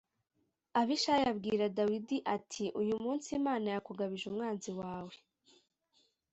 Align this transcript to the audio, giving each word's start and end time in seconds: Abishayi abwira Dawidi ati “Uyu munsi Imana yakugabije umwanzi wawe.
Abishayi 0.79 1.23
abwira 1.31 1.65
Dawidi 1.77 2.17
ati 2.35 2.63
“Uyu 2.81 2.95
munsi 3.03 3.27
Imana 3.39 3.67
yakugabije 3.75 4.25
umwanzi 4.27 4.71
wawe. 4.79 5.15